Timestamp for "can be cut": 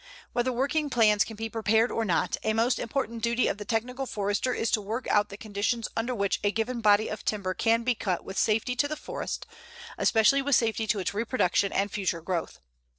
7.53-8.23